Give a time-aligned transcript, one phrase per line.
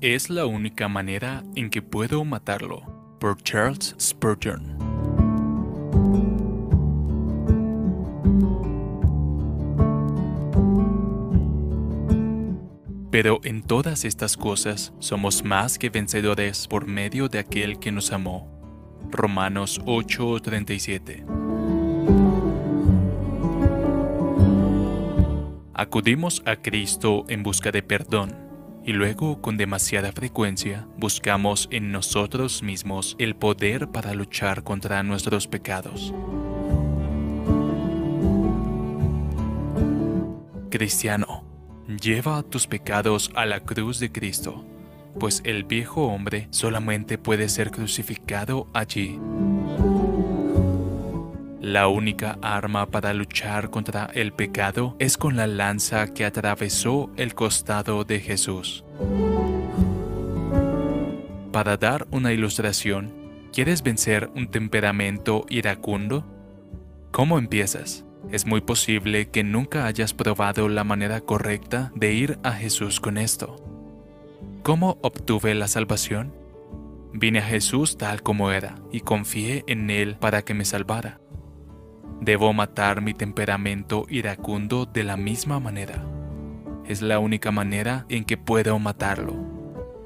[0.00, 2.82] Es la única manera en que puedo matarlo.
[3.18, 4.78] Por Charles Spurgeon.
[13.10, 18.12] Pero en todas estas cosas somos más que vencedores por medio de aquel que nos
[18.12, 18.48] amó.
[19.10, 21.24] Romanos 8:37
[25.74, 28.47] Acudimos a Cristo en busca de perdón
[28.88, 35.46] y luego con demasiada frecuencia buscamos en nosotros mismos el poder para luchar contra nuestros
[35.46, 36.14] pecados.
[40.70, 41.44] Cristiano,
[42.00, 44.64] lleva tus pecados a la cruz de Cristo,
[45.20, 49.20] pues el viejo hombre solamente puede ser crucificado allí.
[51.60, 57.34] La única arma para luchar contra el pecado es con la lanza que atravesó el
[57.34, 58.84] costado de Jesús.
[61.50, 63.12] Para dar una ilustración,
[63.52, 66.24] ¿quieres vencer un temperamento iracundo?
[67.10, 68.04] ¿Cómo empiezas?
[68.30, 73.18] Es muy posible que nunca hayas probado la manera correcta de ir a Jesús con
[73.18, 73.56] esto.
[74.62, 76.32] ¿Cómo obtuve la salvación?
[77.12, 81.18] Vine a Jesús tal como era y confié en Él para que me salvara.
[82.28, 86.04] Debo matar mi temperamento iracundo de la misma manera.
[86.86, 89.34] Es la única manera en que puedo matarlo.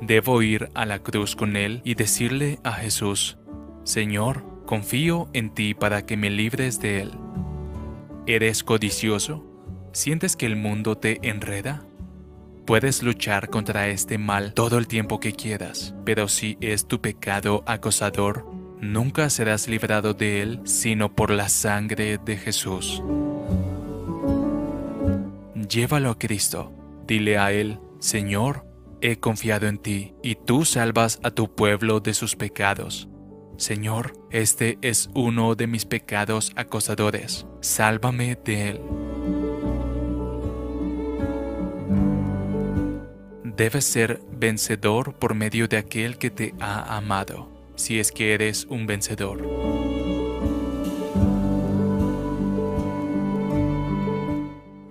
[0.00, 3.36] Debo ir a la cruz con Él y decirle a Jesús,
[3.84, 7.10] Señor, confío en ti para que me libres de Él.
[8.26, 9.44] ¿Eres codicioso?
[9.92, 11.84] ¿Sientes que el mundo te enreda?
[12.64, 17.62] Puedes luchar contra este mal todo el tiempo que quieras, pero si es tu pecado
[17.66, 18.46] acosador,
[18.92, 23.02] nunca serás librado de él sino por la sangre de Jesús.
[25.68, 26.72] Llévalo a Cristo,
[27.06, 28.64] dile a Él, Señor,
[29.00, 33.08] he confiado en ti, y tú salvas a tu pueblo de sus pecados.
[33.56, 37.46] Señor, este es uno de mis pecados acosadores.
[37.60, 38.80] Sálvame de él.
[43.42, 48.66] Debes ser vencedor por medio de aquel que te ha amado, si es que eres
[48.68, 49.46] un vencedor.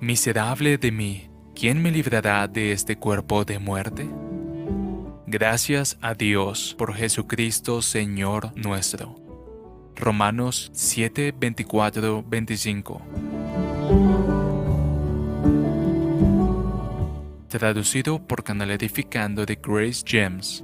[0.00, 4.08] Miserable de mí, ¿quién me librará de este cuerpo de muerte?
[5.26, 9.16] Gracias a Dios por Jesucristo Señor nuestro.
[9.94, 13.02] Romanos 7, 24, 25.
[17.48, 20.62] Traducido por Canal Edificando de Grace Gems.